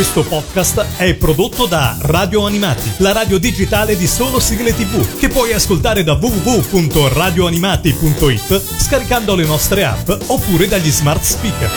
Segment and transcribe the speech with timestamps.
[0.00, 5.28] Questo podcast è prodotto da Radio Animati, la radio digitale di solo sigle tv, che
[5.28, 11.70] puoi ascoltare da www.radioanimati.it scaricando le nostre app oppure dagli smart speaker.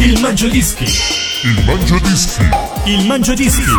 [0.00, 0.84] Il Mangiadischi.
[1.44, 2.46] Il Mangiadischi.
[2.84, 3.72] Il Mangiadischi.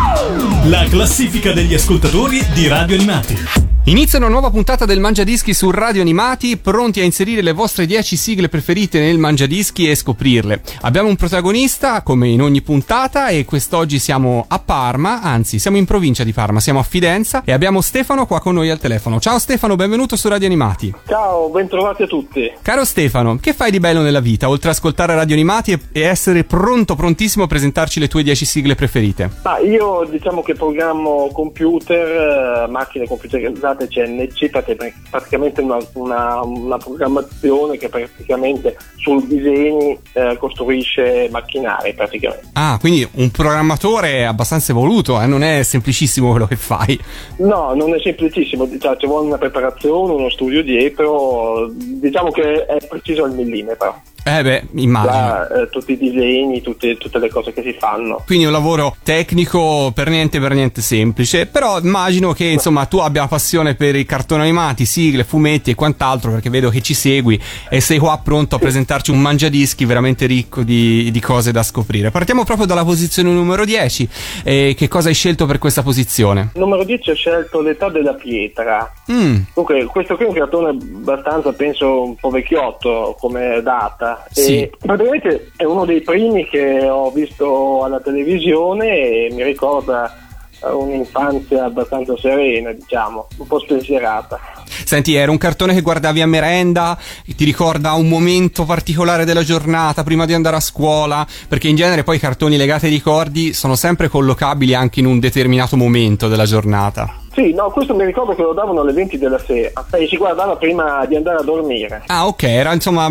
[0.64, 3.75] La classifica degli ascoltatori di Radio Animati.
[3.88, 8.16] Inizia una nuova puntata del Mangiadischi su Radio Animati, pronti a inserire le vostre 10
[8.16, 10.60] sigle preferite nel Mangiadischi e scoprirle.
[10.80, 15.84] Abbiamo un protagonista, come in ogni puntata, e quest'oggi siamo a Parma, anzi siamo in
[15.84, 19.20] provincia di Parma, siamo a Fidenza e abbiamo Stefano qua con noi al telefono.
[19.20, 20.92] Ciao Stefano, benvenuto su Radio Animati.
[21.06, 22.52] Ciao, bentrovati a tutti.
[22.62, 26.00] Caro Stefano, che fai di bello nella vita, oltre a ascoltare Radio Animati e, e
[26.00, 29.30] essere pronto, prontissimo a presentarci le tue 10 sigle preferite?
[29.42, 36.40] Ah, io diciamo che programmo computer, eh, macchine computerizzate chiamate CNC perché praticamente una, una,
[36.42, 42.48] una programmazione che praticamente sul disegni eh, costruisce macchinari praticamente.
[42.54, 45.26] Ah, quindi un programmatore abbastanza evoluto, eh?
[45.26, 46.98] non è semplicissimo quello che fai.
[47.38, 52.86] No, non è semplicissimo, diciamo, ci vuole una preparazione, uno studio dietro, diciamo che è
[52.86, 54.02] preciso al millimetro.
[54.28, 55.12] Eh beh, immagino.
[55.12, 58.24] Da, eh, tutti i disegni, tutte, tutte, le cose che si fanno.
[58.26, 63.28] Quindi un lavoro tecnico per niente per niente semplice, però immagino che insomma tu abbia
[63.28, 67.80] passione per i cartoni animati, sigle, fumetti e quant'altro, perché vedo che ci segui e
[67.80, 72.10] sei qua pronto a presentarci un mangiadischi veramente ricco di, di cose da scoprire.
[72.10, 74.08] Partiamo proprio dalla posizione numero 10.
[74.42, 76.50] E che cosa hai scelto per questa posizione?
[76.54, 78.90] Numero 10 ho scelto L'età della pietra.
[79.08, 79.36] Mm.
[79.54, 84.62] Dunque, questo qui è un cartone abbastanza, penso, un po' vecchiotto come data sì.
[84.62, 90.12] E praticamente è uno dei primi che ho visto alla televisione e mi ricorda
[90.60, 94.38] un'infanzia abbastanza serena, diciamo, un po' spensierata.
[94.66, 96.98] Senti, era un cartone che guardavi a merenda,
[97.36, 102.04] ti ricorda un momento particolare della giornata prima di andare a scuola, perché in genere
[102.04, 106.46] poi i cartoni legati ai ricordi sono sempre collocabili anche in un determinato momento della
[106.46, 107.25] giornata.
[107.36, 110.56] Sì, no, questo mi ricordo che lo davano alle 20 della sera e si guardava
[110.56, 112.04] prima di andare a dormire.
[112.06, 113.10] Ah, ok, era insomma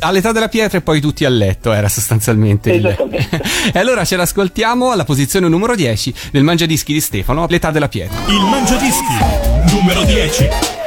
[0.00, 2.74] all'età della pietra e poi tutti a letto, era sostanzialmente.
[2.74, 3.28] Esattamente.
[3.30, 3.70] Il...
[3.72, 8.18] e allora ce l'ascoltiamo alla posizione numero 10 del Mangiadischi di Stefano, l'età della pietra.
[8.26, 9.14] Il Mangiadischi
[9.72, 10.79] numero 10.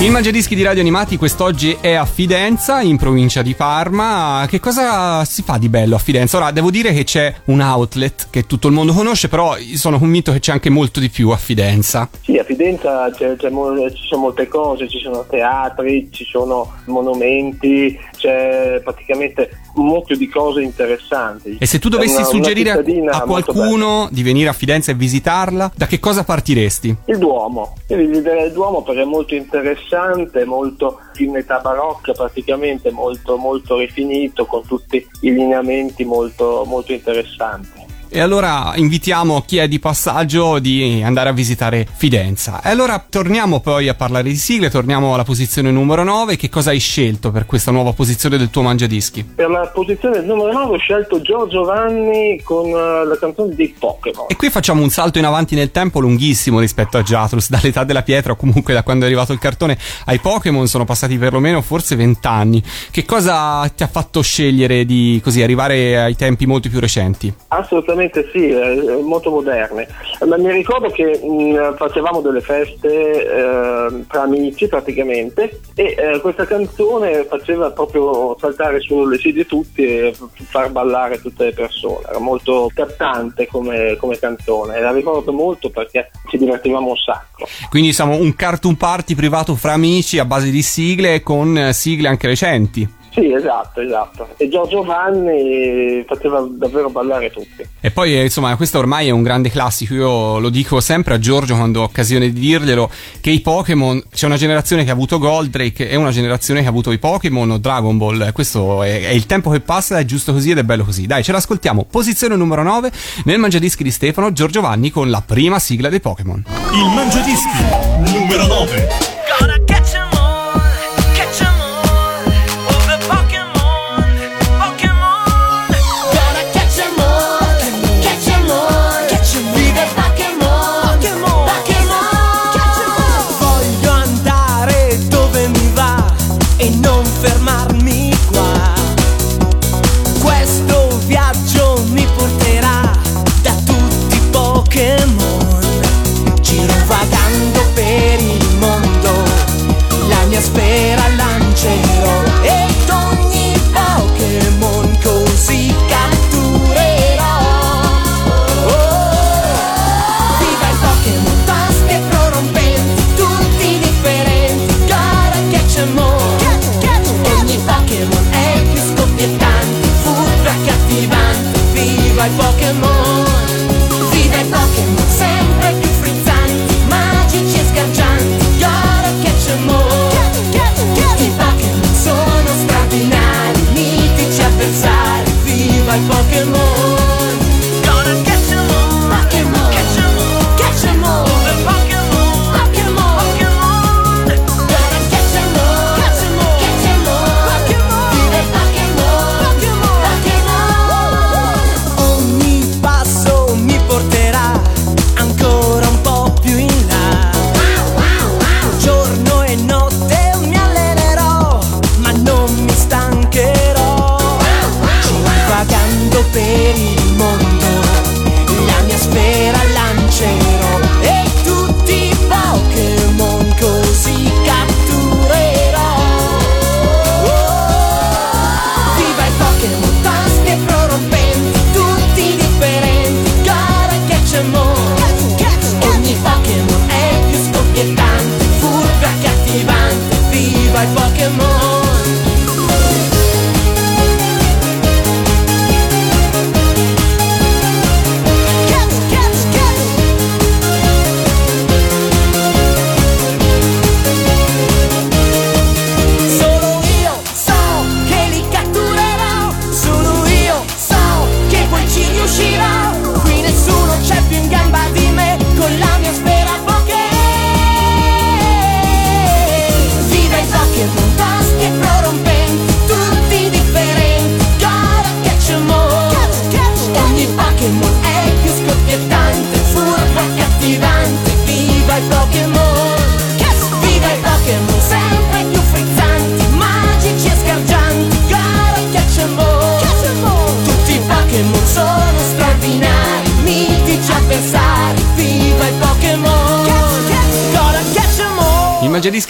[0.00, 4.46] Il Mangiadischi di Radio Animati quest'oggi è a Fidenza, in provincia di Parma.
[4.48, 6.38] Che cosa si fa di bello a Fidenza?
[6.38, 10.32] Ora, devo dire che c'è un outlet che tutto il mondo conosce, però sono convinto
[10.32, 12.08] che c'è anche molto di più a Fidenza.
[12.22, 17.98] Sì, a Fidenza c'è, c'è ci sono molte cose, ci sono teatri, ci sono monumenti,
[18.20, 21.56] c'è praticamente un mucchio di cose interessanti.
[21.58, 25.72] E se tu dovessi una, suggerire una a qualcuno di venire a Fidenza e visitarla,
[25.74, 26.94] da che cosa partiresti?
[27.06, 27.76] Il Duomo.
[27.88, 33.78] Io visiterei il Duomo perché è molto interessante, molto in età barocca praticamente, molto, molto
[33.78, 37.79] rifinito, con tutti i lineamenti molto, molto interessanti.
[38.12, 42.60] E allora invitiamo chi è di passaggio di andare a visitare Fidenza.
[42.60, 46.34] E allora torniamo poi a parlare di sigle, torniamo alla posizione numero 9.
[46.34, 49.22] Che cosa hai scelto per questa nuova posizione del tuo mangiadischi?
[49.36, 54.26] Per la posizione numero 9 ho scelto Giorgio Vanni con uh, la canzone dei Pokémon.
[54.28, 58.02] E qui facciamo un salto in avanti nel tempo lunghissimo rispetto a Jatrus, dall'età della
[58.02, 61.94] pietra o comunque da quando è arrivato il cartone ai Pokémon sono passati perlomeno forse
[61.94, 62.60] vent'anni.
[62.90, 67.32] Che cosa ti ha fatto scegliere di così arrivare ai tempi molto più recenti?
[67.46, 69.86] Assolutamente assolutamente sì, molto moderne.
[70.26, 76.46] Ma mi ricordo che mh, facevamo delle feste eh, tra amici praticamente e eh, questa
[76.46, 80.14] canzone faceva proprio saltare sulle sedie tutti e
[80.48, 82.06] far ballare tutte le persone.
[82.08, 87.46] Era molto cattante come, come canzone e la ricordo molto perché ci divertivamo un sacco.
[87.68, 92.08] Quindi siamo un cartoon party privato fra amici a base di sigle con eh, sigle
[92.08, 92.98] anche recenti.
[93.12, 94.28] Sì, esatto, esatto.
[94.36, 97.66] E Giorgio Vanni faceva davvero ballare tutti.
[97.80, 99.94] E poi, eh, insomma, questo ormai è un grande classico.
[99.94, 102.88] Io lo dico sempre a Giorgio quando ho occasione di dirglielo:
[103.20, 106.70] che i Pokémon, c'è una generazione che ha avuto Goldrake e una generazione che ha
[106.70, 108.32] avuto i Pokémon o Dragon Ball.
[108.32, 111.06] Questo è, è il tempo che passa, è giusto così ed è bello così.
[111.06, 111.86] Dai, ce l'ascoltiamo.
[111.90, 112.92] Posizione numero 9
[113.24, 116.44] nel Mangiadischi di Stefano, Giorgio Vanni con la prima sigla dei Pokémon.
[116.72, 119.10] Il Mangiadischi numero 9.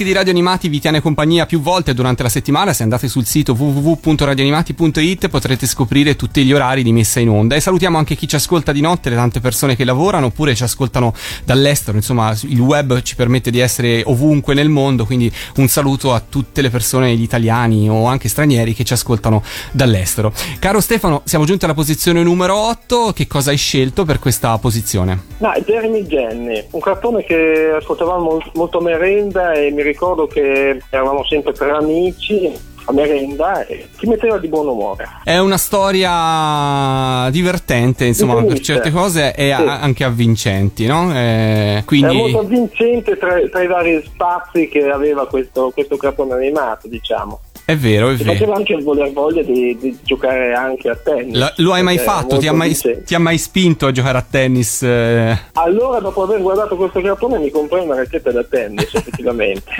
[0.00, 2.72] Mangiadischi di Radio Animati vi tiene compagnia più volte durante la settimana.
[2.72, 7.54] Se andate sul sito www.radioanimati.it potrete scoprire tutti gli orari di messa in onda.
[7.54, 10.62] E salutiamo anche chi ci ascolta di notte, le tante persone che lavorano oppure ci
[10.62, 11.12] ascoltano
[11.44, 11.96] dall'estero.
[11.96, 15.04] Insomma, il web ci permette di essere ovunque nel mondo.
[15.04, 19.42] Quindi un saluto a tutte le persone, gli italiani o anche stranieri che ci ascoltano
[19.72, 20.32] dall'estero.
[20.58, 23.12] Caro Stefano, siamo giunti alla posizione numero 8.
[23.14, 25.24] Che cosa hai scelto per questa posizione?
[25.38, 31.52] No, Jeremy Jenny, un cartone che ascoltavamo molto merenda e mi ricordo che eravamo sempre
[31.52, 35.06] tre amici a merenda e ti metteva di buon umore.
[35.22, 38.72] È una storia divertente, insomma, per Divertente.
[38.72, 39.62] certe cose e Sì.
[39.62, 41.10] anche avvincenti, no?
[41.14, 42.14] Eh, quindi...
[42.14, 47.40] È molto avvincente tra, tra i vari spazi che aveva questo, questo cartone animato, diciamo.
[47.70, 48.32] È vero, è vero.
[48.32, 51.36] faceva anche voler voglia di, di giocare anche a tennis.
[51.38, 52.36] Lo, lo hai mai fatto?
[52.36, 54.82] Ti ha mai, ti ha mai spinto a giocare a tennis?
[54.82, 55.38] eh?
[55.52, 59.70] Allora, dopo aver guardato questo cartone, mi comprai una racchetta da tennis, effettivamente.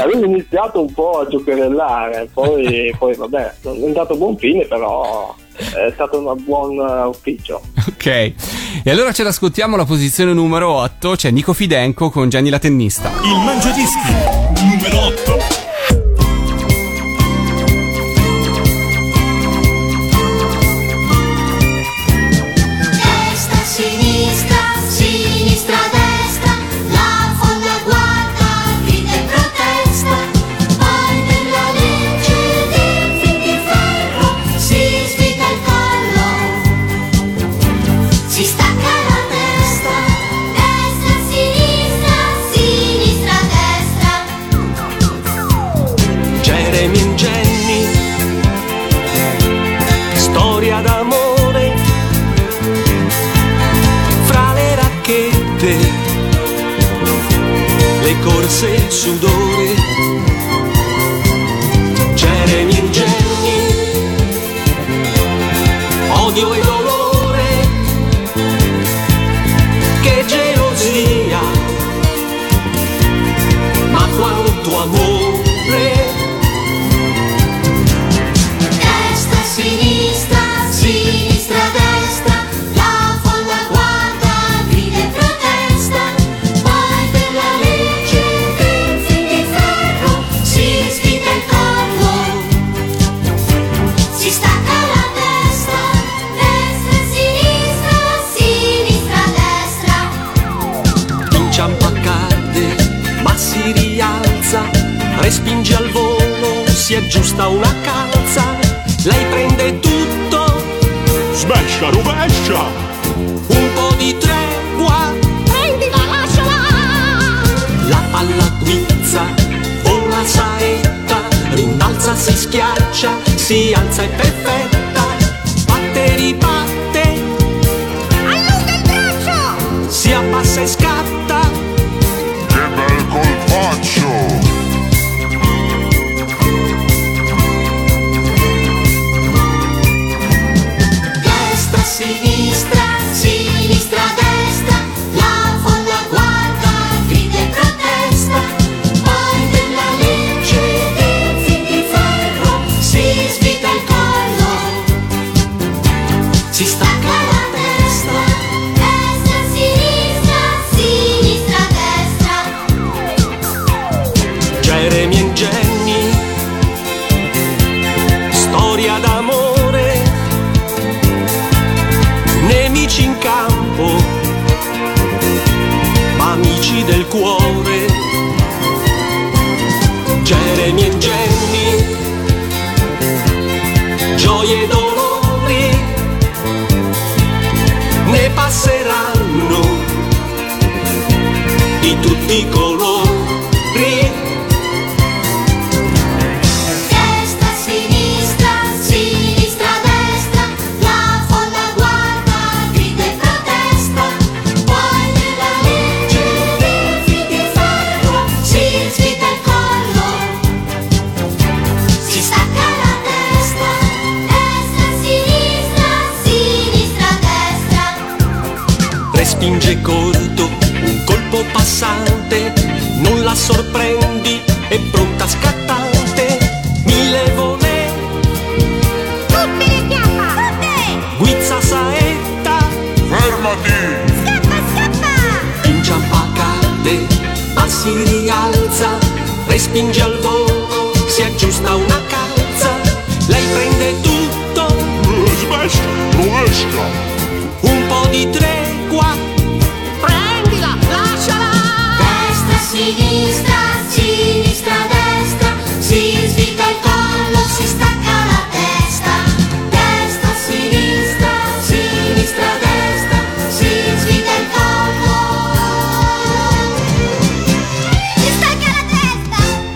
[0.00, 4.64] Avevo iniziato un po' a giocherellare, poi, poi vabbè, non è andato a buon fine,
[4.64, 7.60] però è stato un buon eh, ufficio.
[7.88, 8.06] Ok.
[8.06, 13.10] E allora ce l'ascoltiamo alla posizione numero 8, c'è Nico Fidenco con Gianni la tennista.
[13.22, 15.57] Il Mangiadischi numero 8.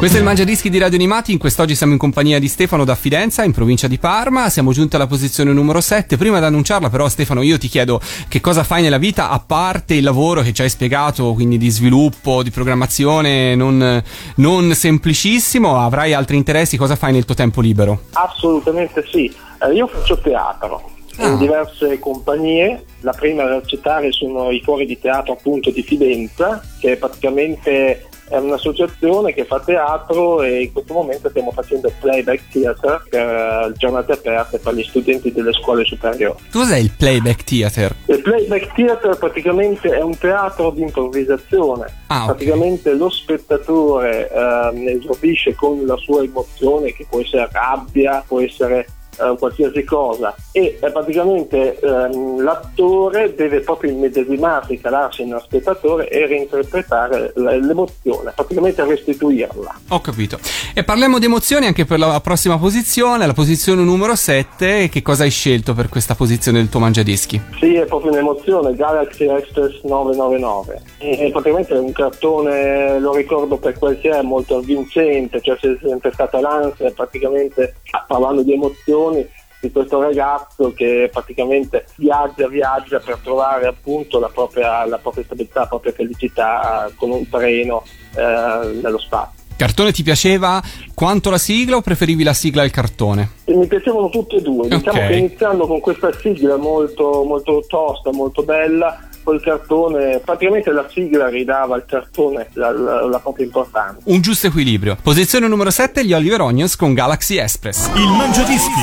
[0.02, 2.96] Questo è il Mangiadischi di Radio Animati, in quest'oggi siamo in compagnia di Stefano da
[2.96, 7.08] Fidenza, in provincia di Parma, siamo giunti alla posizione numero 7, prima di annunciarla però
[7.08, 10.62] Stefano io ti chiedo che cosa fai nella vita a parte il lavoro che ci
[10.62, 14.02] hai spiegato, quindi di sviluppo, di programmazione non,
[14.38, 18.06] non semplicissimo, avrai altri interessi, cosa fai nel tuo tempo libero?
[18.14, 19.32] Assolutamente sì.
[19.60, 21.28] Eh, io faccio teatro Ah.
[21.28, 22.84] in diverse compagnie.
[23.00, 28.38] La prima da citare sono i cuori di teatro appunto di Fidenza, che praticamente è
[28.38, 34.12] un'associazione che fa teatro e in questo momento stiamo facendo playback theater per eh, giornate
[34.12, 36.38] aperte per gli studenti delle scuole superiori.
[36.50, 37.94] Cos'è il playback theater?
[38.06, 42.04] Il playback theater praticamente è un teatro di improvvisazione.
[42.06, 42.26] Ah, ok.
[42.28, 48.86] Praticamente lo spettatore ehm, esordisce con la sua emozione, che può essere rabbia, può essere
[49.18, 56.26] eh, qualsiasi cosa, e eh, praticamente ehm, l'attore deve proprio immedesimarsi, calarsi nello spettatore e
[56.26, 59.80] reinterpretare l'emozione, praticamente restituirla.
[59.88, 60.38] Ho capito.
[60.74, 65.24] E parliamo di emozioni anche per la prossima posizione, la posizione numero 7, che cosa
[65.24, 67.40] hai scelto per questa posizione del tuo Mangiadischi?
[67.58, 70.82] Sì, è proprio un'emozione, Galaxy Express 999.
[70.98, 75.76] E praticamente è un cartone, lo ricordo per quel che è, molto avvincente, cioè c'è
[75.82, 77.74] sempre stata l'ansia, praticamente
[78.06, 79.11] parlando di emozioni,
[79.60, 85.60] di questo ragazzo che praticamente viaggia, viaggia per trovare appunto la propria, la propria stabilità,
[85.60, 87.84] la propria felicità con un treno
[88.16, 89.40] eh, nello spazio.
[89.54, 90.60] Cartone ti piaceva
[90.94, 93.30] quanto la sigla o preferivi la sigla al cartone?
[93.46, 95.06] Mi piacevano tutte e due, diciamo Ok.
[95.06, 101.28] che iniziando con questa sigla molto, molto tosta, molto bella, col cartone, praticamente la sigla
[101.28, 103.98] ridava al cartone la, la- la propria importanza.
[104.04, 104.96] Un giusto equilibrio.
[105.00, 107.88] Posizione numero 7, gli Oliver Onions con Galaxy Express.
[107.94, 108.80] Il Mangiadischi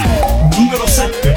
[0.58, 1.36] numero 7.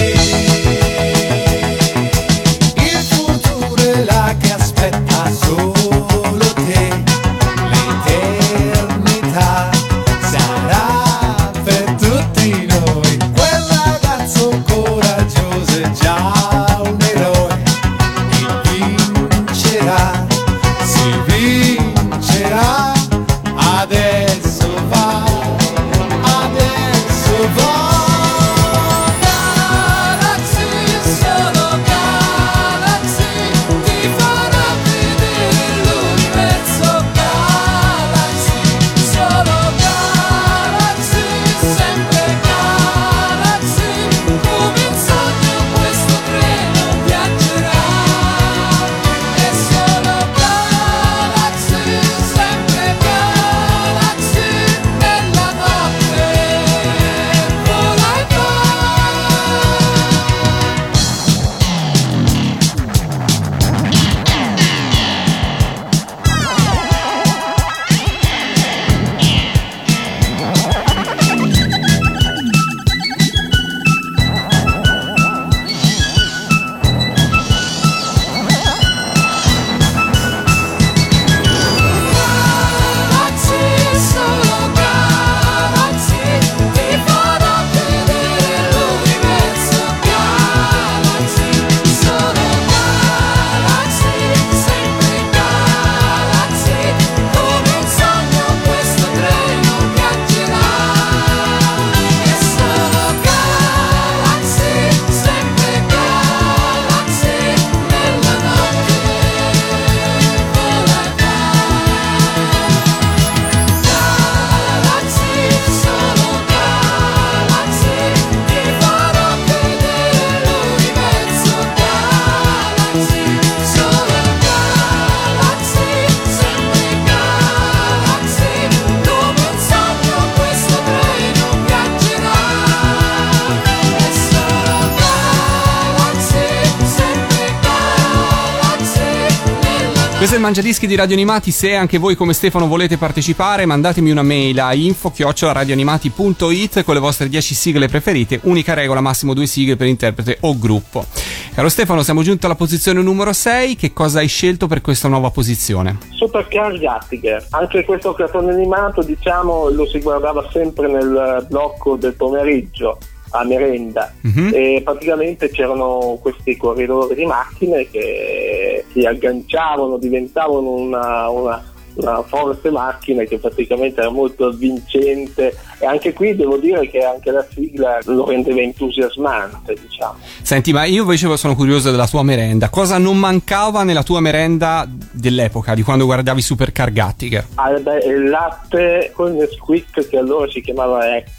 [140.41, 141.51] Mangiadischi di Radio Animati.
[141.51, 147.29] Se anche voi come Stefano volete partecipare, mandatemi una mail a info-radioanimati.it con le vostre
[147.29, 148.39] 10 sigle preferite.
[148.43, 151.05] Unica regola, massimo due sigle per interprete o gruppo.
[151.53, 153.75] Caro Stefano, siamo giunti alla posizione numero 6.
[153.75, 155.97] Che cosa hai scelto per questa nuova posizione?
[156.09, 162.97] Supercar Gattiger, anche questo cartone animato diciamo lo si guardava sempre nel blocco del pomeriggio
[163.33, 164.49] a merenda Mhm.
[164.53, 168.60] e praticamente c'erano questi corridori di macchine che
[168.93, 176.13] si agganciavano, diventavano una, una- una forte macchina che praticamente era molto avvincente e anche
[176.13, 180.15] qui devo dire che anche la sigla lo rendeva entusiasmante diciamo.
[180.41, 182.69] Senti, ma io invece sono curioso della tua merenda.
[182.69, 187.45] Cosa non mancava nella tua merenda dell'epoca, di quando guardavi Supercar Gattiger?
[187.55, 191.29] Ah, beh, il latte con Nesquik che allora si chiamava Ecco,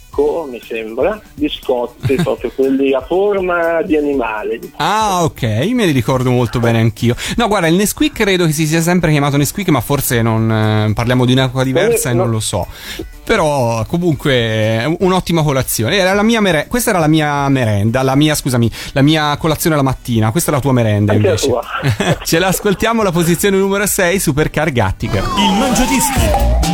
[0.51, 4.61] mi sembra, biscotti proprio quelli a forma di animale.
[4.77, 7.15] Ah, ok, me li ricordo molto bene anch'io.
[7.37, 10.93] No, guarda, il Nesquik credo che si sia sempre chiamato Nesquik, ma forse non eh,
[10.93, 12.23] parliamo di un'acqua diversa e Eh, no.
[12.25, 12.67] non lo so.
[13.25, 15.97] Però comunque un'ottima colazione.
[15.97, 19.77] Era la mia mere- questa era la mia merenda, la mia, scusami, la mia colazione
[19.77, 20.31] la mattina.
[20.31, 21.47] Questa è la tua merenda Anche invece.
[21.49, 21.63] tua.
[22.23, 25.23] Ce l'ascoltiamo la posizione numero 6, Supercar Gattiger.
[25.39, 26.21] Il Mangiadischi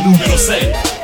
[0.03, 0.98] numero 6.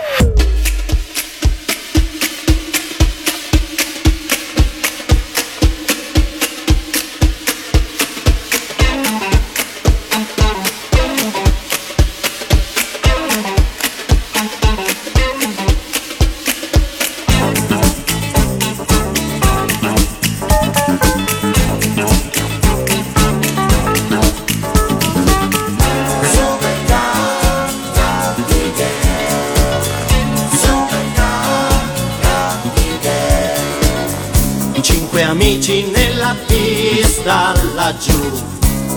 [37.86, 38.20] Laggiù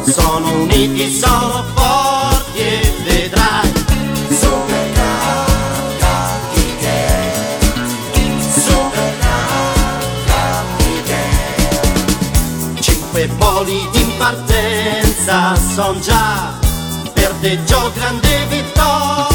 [0.07, 3.73] Sono uniti, sono forti e vedrai.
[12.81, 16.59] Cinque poli in partenza son già.
[17.13, 19.28] Per te Gio grande vittoria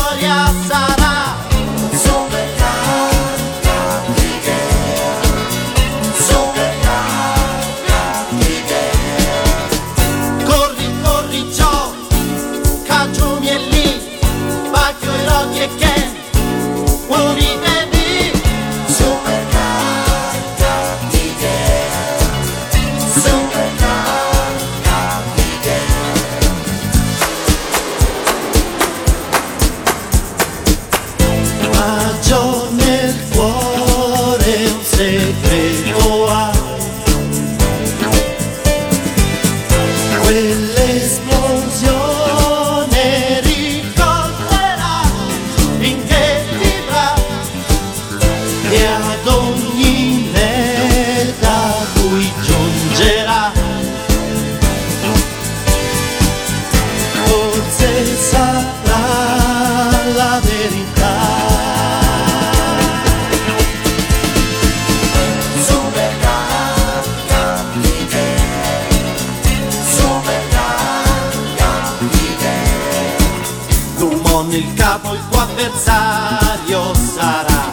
[74.54, 77.72] Nel capo il tuo avversario sarà.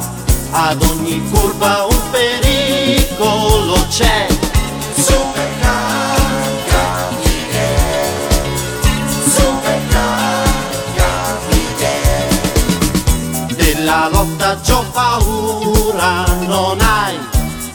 [0.51, 4.27] Ad ogni curva un pericolo c'è.
[13.57, 17.19] Della lotta già paura non hai.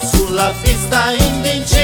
[0.01, 1.74] Sulla pista invincibile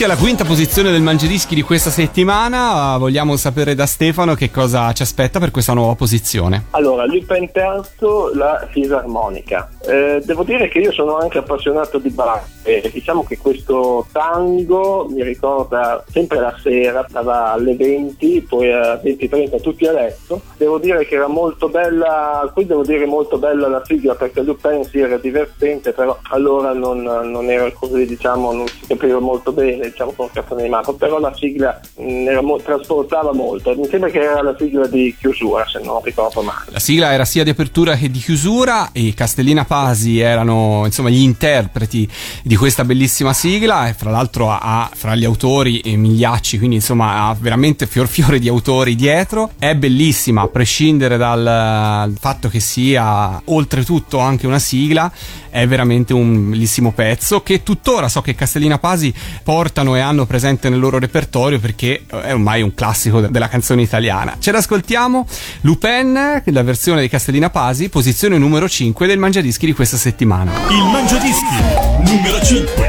[0.00, 2.96] giunti alla quinta posizione del Mangiadischi di questa settimana.
[2.96, 6.66] Vogliamo sapere da Stefano che cosa ci aspetta per questa nuova posizione.
[6.70, 9.68] Allora, Lupin terzo, la fisarmonica.
[9.86, 12.42] Eh, devo dire che io sono anche appassionato di bar.
[12.62, 18.94] e diciamo che questo tango mi ricorda sempre la sera, stava alle 20, poi a
[18.94, 20.40] 20.30 tutti a letto.
[20.56, 24.84] Devo dire che era molto bella, qui devo dire molto bella la sigla perché Lupin
[24.84, 29.89] sì era divertente, però allora non, non era così, diciamo, non si capiva molto bene,
[29.90, 33.74] diciamo, con cartone animato, però la sigla era mo- trasportava molto.
[33.74, 36.66] Mi sembra che era la sigla di chiusura, se non ricordo male.
[36.70, 41.20] La sigla era sia di apertura che di chiusura e Castellina Pasi erano insomma gli
[41.20, 42.08] interpreti
[42.42, 47.28] di questa bellissima sigla e fra l'altro ha, fra gli autori eh, Migliacci, quindi insomma
[47.28, 49.50] ha veramente fior fiore di autori dietro.
[49.58, 55.10] È bellissima a prescindere dal fatto che sia oltretutto anche una sigla,
[55.50, 60.68] è veramente un bellissimo pezzo che tuttora so che Castellina Pasi portano e hanno presente
[60.68, 64.36] nel loro repertorio perché è ormai un classico de- della canzone italiana.
[64.38, 65.26] Ce l'ascoltiamo,
[65.62, 70.52] Lupin, la versione di Castellina Pasi, posizione numero 5 del Mangiadischi di questa settimana.
[70.70, 71.56] Il Mangiadischi
[72.04, 72.88] numero 5.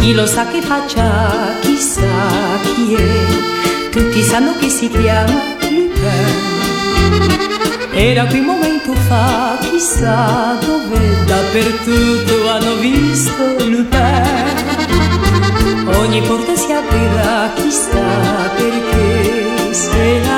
[0.00, 1.49] Chi lo sa che faccia,
[3.90, 6.48] tutti sanno che si chiama Lupin.
[7.92, 14.48] Era qui un momento fa, chissà dove, dappertutto hanno visto Lupin.
[15.86, 20.29] Ogni porta si aprirà, chissà perché, se la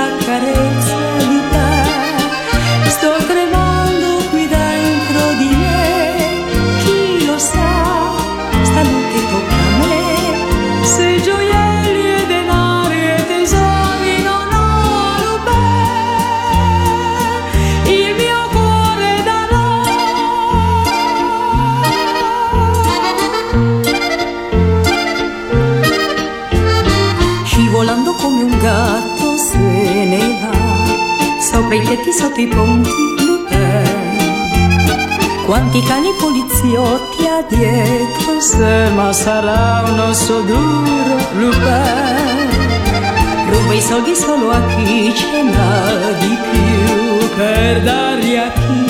[32.03, 32.91] Sopra i tetti, sotto i ponti,
[33.25, 33.85] Lupin
[35.47, 42.51] Quanti cani poliziotti ha dietro se Ma sarà un osso duro, Lupin.
[43.49, 48.82] Ruba i soldi solo a chi ce n'ha di più Per darli a chi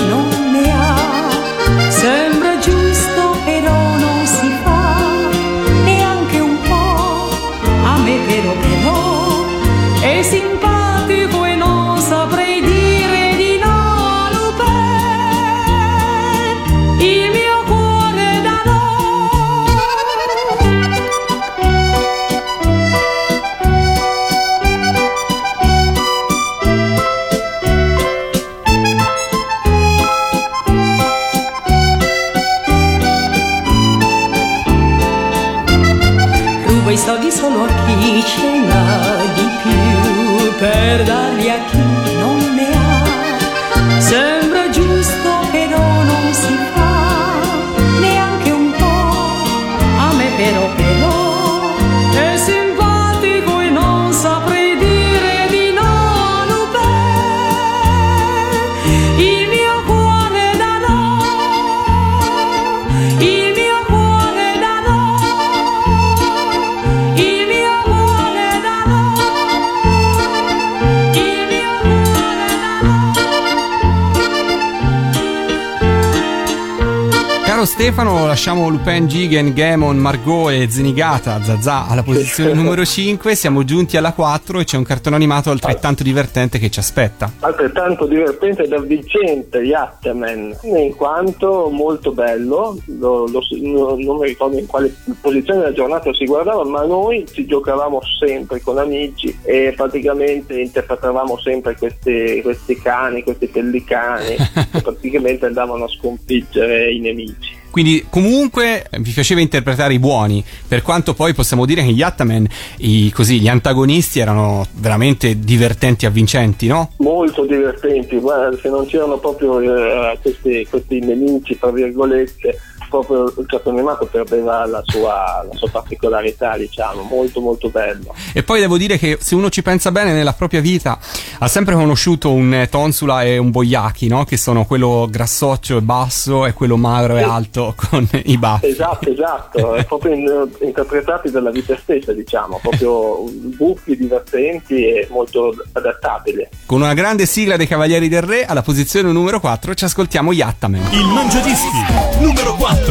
[77.82, 83.96] Stefano, lasciamo Lupin, Gigen, Gamon, Margot e Zenigata, Zazà alla posizione numero 5, siamo giunti
[83.96, 87.32] alla 4 e c'è un cartone animato altrettanto divertente che ci aspetta.
[87.40, 92.78] altrettanto divertente ed avvincente Yachtman in quanto molto bello.
[92.84, 97.26] Lo- lo- no- non mi ricordo in quale posizione della giornata si guardava ma noi
[97.32, 104.36] ci giocavamo sempre con amici e praticamente interpretavamo sempre questi, questi cani questi pellicani
[104.70, 110.82] che praticamente andavano a sconfiggere i nemici Quindi comunque vi piaceva interpretare i buoni, per
[110.82, 112.46] quanto poi possiamo dire che gli Ataman,
[112.80, 116.90] i, così, gli antagonisti erano veramente divertenti e avvincenti, no?
[116.98, 122.58] molto divertenti, guarda, se non c'erano proprio eh, questi, questi nemici, tra virgolette,
[122.92, 128.14] proprio il cartone animato perdeva la sua, la sua particolarità, diciamo, molto molto bello.
[128.34, 130.98] E poi devo dire che se uno ci pensa bene nella propria vita
[131.38, 134.24] ha sempre conosciuto un eh, Tonsula e un Boiachi, no?
[134.24, 138.66] Che sono quello grassoccio e basso e quello magro e alto con i baffi.
[138.66, 143.24] Esatto, esatto, è proprio in- interpretati dalla vita stessa, diciamo, proprio
[143.56, 146.46] buffi, divertenti e molto adattabili.
[146.66, 150.92] Con una grande sigla dei Cavalieri del Re, alla posizione numero 4 ci ascoltiamo Yattaman.
[150.92, 152.81] Il Mangiadischi numero 4.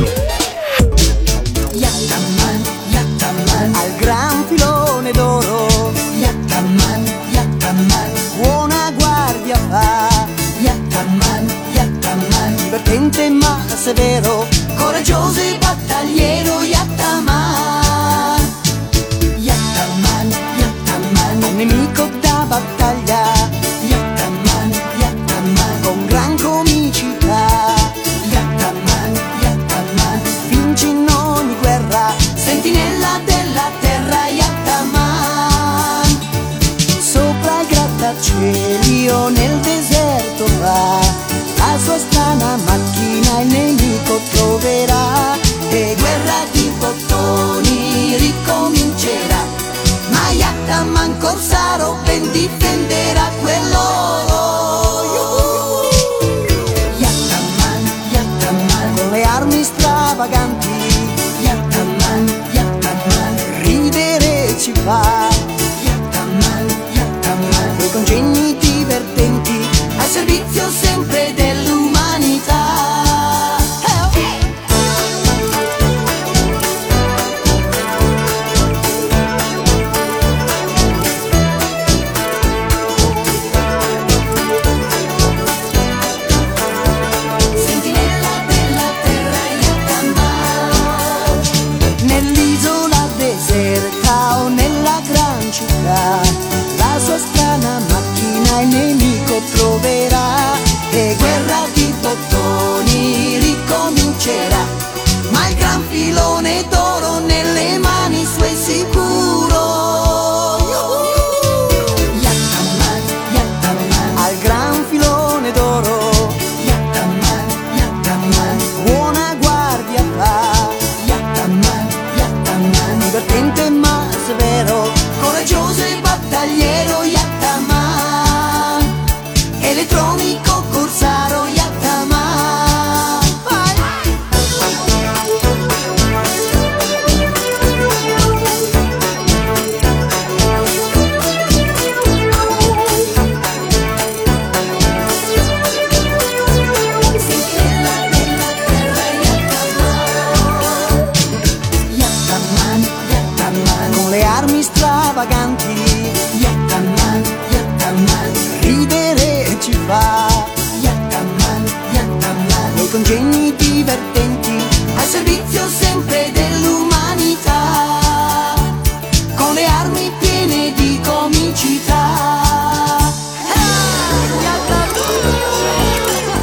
[1.84, 2.62] Yattaman,
[2.94, 5.92] Yattaman, al gran filone d'oro.
[6.18, 10.08] Yattaman, Yattaman, buona guardia fa.
[10.62, 16.62] Yattaman, Yattaman, divertente ma severo, coraggioso e battagliero.
[16.62, 18.40] Yattaman,
[19.38, 23.01] Yattaman, Yattaman, un nemico da battaglia.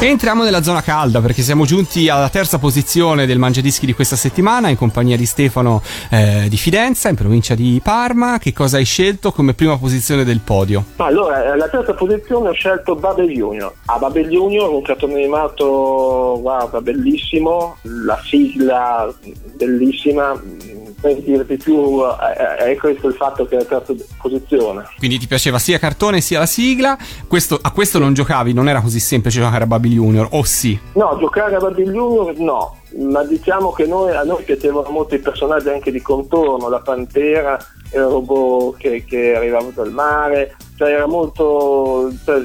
[0.08, 4.70] Entriamo nella zona calda perché siamo giunti alla terza posizione del Mangiadischi di questa settimana
[4.70, 8.38] in compagnia di Stefano eh, di Fidenza in provincia di Parma.
[8.38, 10.82] Che cosa hai scelto come prima posizione del podio?
[10.96, 13.70] Allora, alla terza posizione ho scelto Babel Junior.
[13.84, 19.12] A Babel Junior, un cartone animato, guarda, bellissimo, la sigla
[19.56, 20.40] bellissima,
[21.00, 24.84] dire di più è, è questo il fatto che è la terza posizione.
[24.98, 26.96] Quindi ti piaceva sia cartone sia la sigla.
[27.26, 30.78] Questo- a questo non giocavi, non era così semplice giocare a Baby Junior, o sì?
[30.94, 35.20] No, giocare a Babel Junior no, ma diciamo che noi, a noi piacevano molto i
[35.20, 37.58] personaggi anche di contorno, la pantera,
[37.92, 42.12] il robot che, che arrivava dal mare, cioè era molto...
[42.24, 42.42] cioè,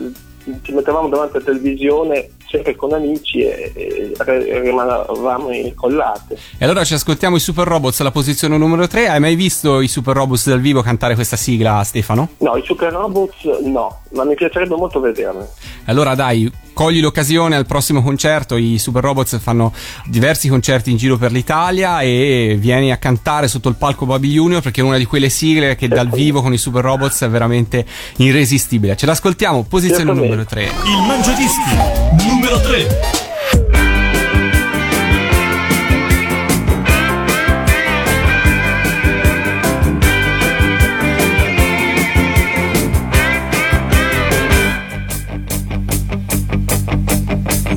[0.61, 6.35] ci mettevamo davanti alla televisione sempre con amici e, e rimanevamo incollati.
[6.59, 9.07] E allora ci ascoltiamo i Super Robots alla posizione numero 3.
[9.07, 12.29] Hai mai visto i Super Robots dal vivo cantare questa sigla, Stefano?
[12.37, 15.43] No, i Super Robots no, ma mi piacerebbe molto vederli.
[15.85, 19.73] Allora dai, cogli l'occasione al prossimo concerto, i Super Robots fanno
[20.05, 24.61] diversi concerti in giro per l'Italia e vieni a cantare sotto il palco Baby Junior
[24.61, 27.85] perché è una di quelle sigle che dal vivo con i Super Robots è veramente
[28.17, 28.95] irresistibile.
[28.95, 30.63] Ce l'ascoltiamo, posizione numero 3.
[30.63, 32.87] Il Mangiadischi numero 3.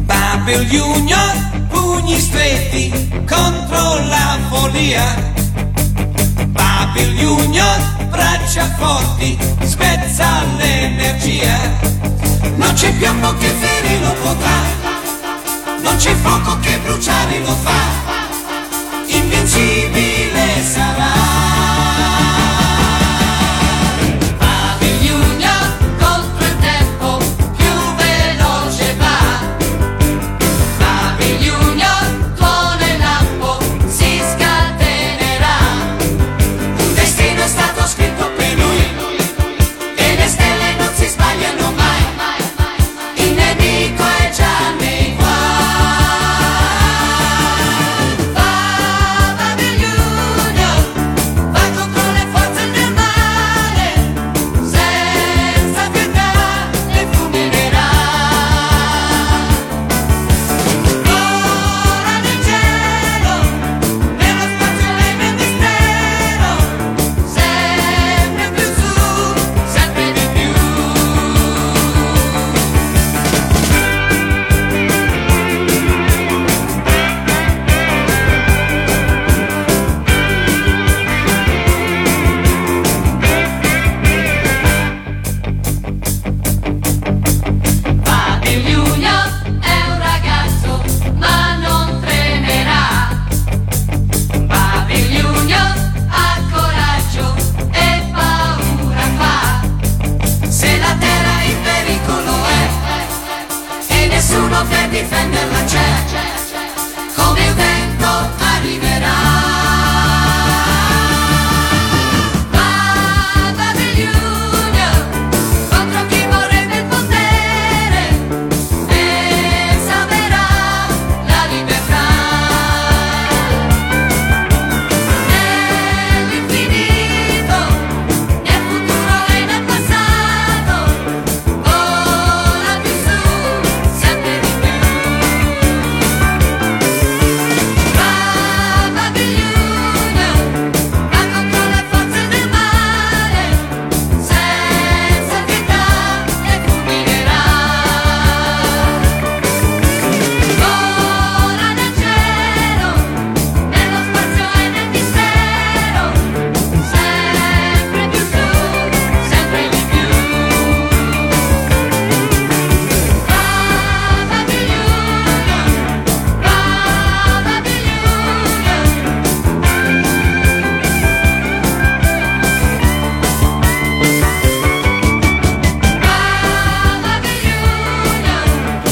[0.05, 1.19] Babel Junior,
[1.69, 2.91] pugni stretti
[3.29, 5.14] contro la follia.
[6.49, 11.87] Babil Union, braccia forti, spezza l'energia.
[12.57, 14.61] Non c'è piombo che ferire lo potrà,
[15.82, 17.80] non c'è fuoco che bruciare lo fa.
[19.07, 21.45] Invincibile sarà.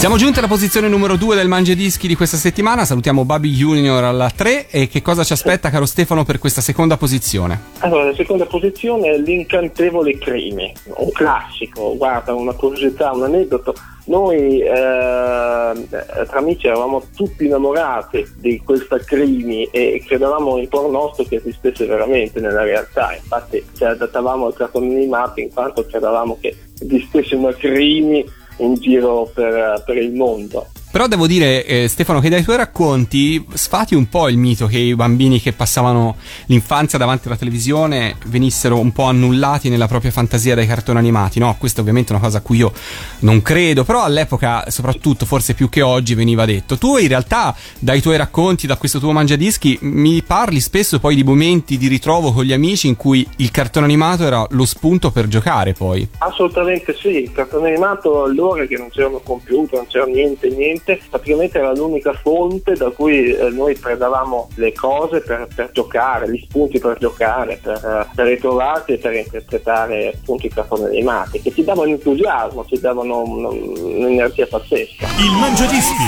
[0.05, 2.85] Siamo giunti alla posizione numero 2 del Mangiadischi di questa settimana.
[2.85, 6.99] Salutiamo Babi Junior alla 3 e che cosa ci aspetta, caro Stefano, per questa seconda
[6.99, 7.59] posizione?
[7.79, 13.75] Allora, la seconda posizione è l'incantevole Crimi, un classico, guarda, una curiosità, un aneddoto.
[14.05, 21.25] Noi eh, tra amici eravamo tutti innamorati di questa Crimi e credevamo in cuor nostro
[21.25, 23.15] che esistesse veramente nella realtà.
[23.15, 29.31] Infatti ci adattavamo al cartone animato in quanto credevamo che esistesse una Crimi in giro
[29.33, 30.67] per, per il mondo.
[30.95, 34.79] Però devo dire, eh, Stefano, che dai tuoi racconti sfati un po' il mito che
[34.79, 36.15] i bambini che passavano
[36.47, 41.57] l'infanzia davanti alla televisione venissero un po' annullati nella propria fantasia dai cartoni animati, no?
[41.59, 42.73] Questa è ovviamente una cosa a cui io
[43.21, 46.79] non credo, però all'epoca, soprattutto forse più che oggi, veniva detto.
[46.79, 51.25] Tu in realtà, dai tuoi racconti, da questo tuo mangiadischi, mi parli spesso poi di
[51.25, 55.27] momenti di ritrovo con gli amici in cui il cartone animato era lo spunto per
[55.27, 56.07] giocare poi.
[56.19, 61.59] Assolutamente sì, il cartone animato allora che non c'erano computer, non c'era niente, niente, praticamente
[61.59, 66.79] era l'unica fonte da cui eh, noi prendevamo le cose per, per giocare, gli spunti
[66.79, 71.65] per giocare, per, eh, per ritrovarsi e per interpretare appunto i cartoni animati, che ci
[71.65, 75.07] davano entusiasmo, ci davano un- un'energia pazzesca.
[75.19, 76.05] Il Mangiadischi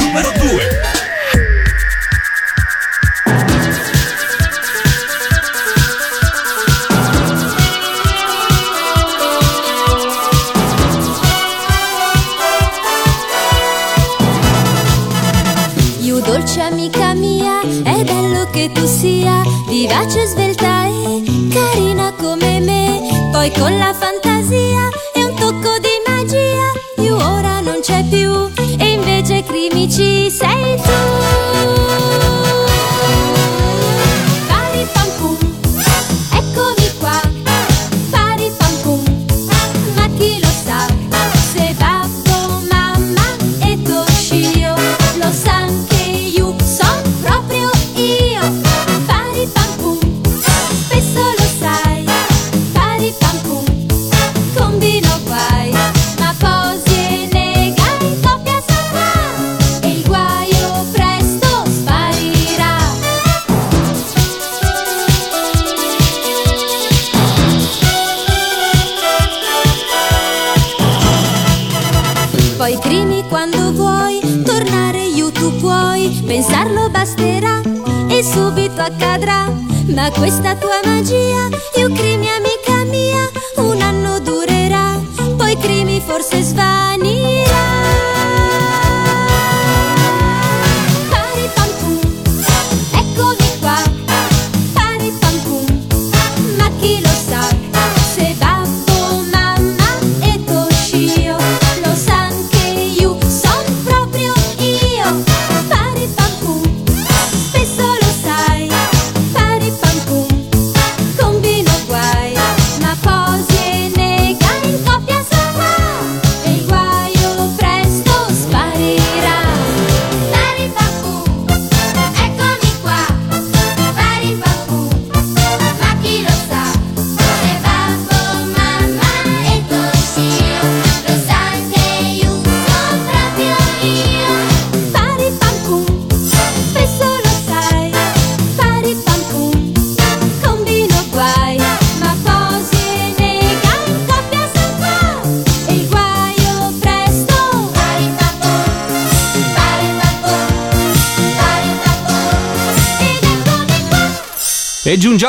[0.00, 1.13] numero 2.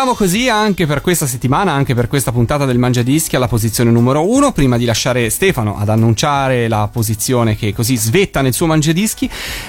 [0.05, 4.29] Giungiamo così anche per questa settimana, anche per questa puntata del Mangiadischi alla posizione numero
[4.29, 4.51] uno.
[4.51, 9.27] Prima di lasciare Stefano ad annunciare la posizione che così svetta nel suo Mangiadischi,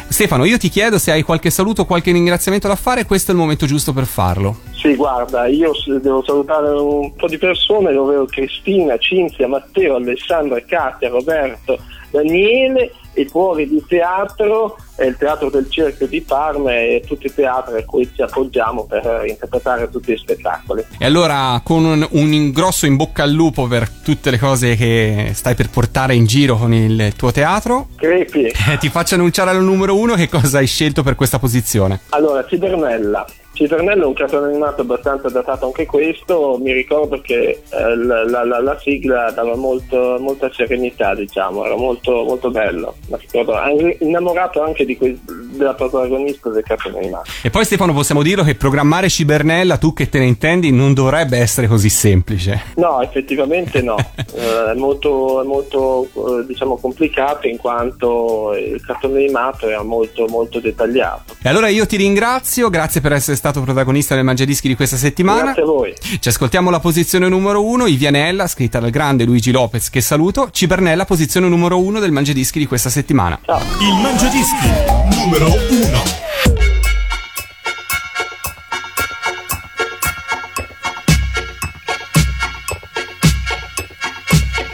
[0.08, 3.40] Stefano, io ti chiedo se hai qualche saluto, qualche ringraziamento da fare, questo è il
[3.40, 4.58] momento giusto per farlo.
[4.74, 5.72] Sì, guarda, io
[6.02, 11.78] devo salutare un po' di persone, ovvero Cristina, Cinzia, Matteo, Alessandra, Katia, Roberto,
[12.16, 17.34] Daniele, i cuori di teatro, e il teatro del Cerchio di Parma e tutti i
[17.34, 20.84] teatri a cui ci appoggiamo per interpretare tutti gli spettacoli.
[20.98, 25.30] E allora, con un, un grosso in bocca al lupo per tutte le cose che
[25.34, 29.62] stai per portare in giro con il tuo teatro, Crepi, eh, ti faccio annunciare al
[29.62, 32.00] numero uno che cosa hai scelto per questa posizione.
[32.10, 33.26] allora, Cibernella.
[33.56, 38.44] Cibernella è un cartone animato abbastanza datato anche questo, mi ricordo che eh, la, la-
[38.44, 42.96] la- la sigla dava molto- molta serenità, diciamo, era molto, molto bello.
[43.08, 47.30] Mi ricordo, anche- innamorato anche di que- della protagonista del cartone animato.
[47.42, 51.38] E poi Stefano possiamo dirlo che programmare Cibernella, tu che te ne intendi, non dovrebbe
[51.38, 52.62] essere così semplice.
[52.76, 53.96] No, effettivamente no,
[54.36, 60.26] Eh, è molto, è molto eh, diciamo, complicato in quanto il cartone animato era molto,
[60.28, 61.34] molto dettagliato.
[61.42, 65.42] E allora io ti ringrazio, grazie per essere stato protagonista del Mangiadischi di questa settimana.
[65.42, 65.94] Grazie a voi.
[66.20, 70.50] Ci ascoltiamo la posizione numero uno, Ivianella, scritta dal grande Luigi Lopez, che saluto.
[70.50, 73.38] Cibernella, posizione numero uno del Mangiadischi di questa settimana.
[73.44, 73.60] Ciao.
[73.80, 74.68] Il Mangiadischi
[75.16, 76.24] numero 1.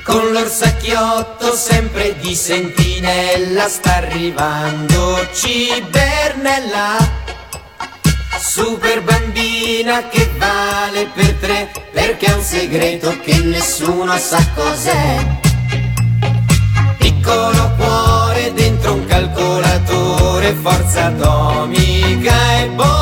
[0.02, 7.22] Con l'orsacchiotto sempre di sentinella sta arrivando Cibernella
[8.44, 15.38] Super bambina che vale per tre perché è un segreto che nessuno sa cos'è.
[16.98, 23.01] Piccolo cuore dentro un calcolatore, forza atomica e bontà